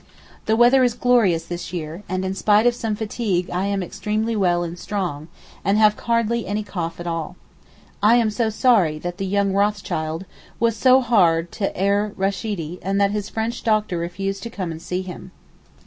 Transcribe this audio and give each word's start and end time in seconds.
The 0.47 0.55
weather 0.55 0.83
is 0.83 0.95
glorious 0.95 1.45
this 1.45 1.71
year, 1.71 2.01
and 2.09 2.25
in 2.25 2.33
spite 2.33 2.65
of 2.65 2.73
some 2.73 2.95
fatigue 2.95 3.51
I 3.51 3.67
am 3.67 3.83
extremely 3.83 4.35
well 4.35 4.63
and 4.63 4.79
strong, 4.79 5.27
and 5.63 5.77
have 5.77 5.93
hardly 5.99 6.47
any 6.47 6.63
cough 6.63 6.99
at 6.99 7.05
all. 7.05 7.35
I 8.01 8.15
am 8.15 8.31
so 8.31 8.49
sorry 8.49 8.97
that 8.97 9.19
the 9.19 9.27
young 9.27 9.53
Rothschild 9.53 10.25
was 10.59 10.75
so 10.75 11.01
hard 11.01 11.51
to 11.51 11.71
Er 11.79 12.13
Rasheedee 12.17 12.79
and 12.81 12.99
that 12.99 13.11
his 13.11 13.29
French 13.29 13.63
doctor 13.63 13.99
refused 13.99 14.41
to 14.41 14.49
come 14.49 14.71
and 14.71 14.81
see 14.81 15.03
him. 15.03 15.29